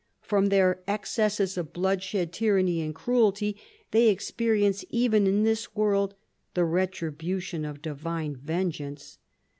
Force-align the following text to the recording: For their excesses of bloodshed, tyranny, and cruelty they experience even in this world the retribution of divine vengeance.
For 0.19 0.47
their 0.47 0.79
excesses 0.87 1.59
of 1.59 1.73
bloodshed, 1.73 2.33
tyranny, 2.33 2.81
and 2.81 2.95
cruelty 2.95 3.55
they 3.91 4.09
experience 4.09 4.83
even 4.89 5.27
in 5.27 5.43
this 5.43 5.75
world 5.75 6.15
the 6.55 6.65
retribution 6.65 7.63
of 7.65 7.83
divine 7.83 8.35
vengeance. 8.35 9.19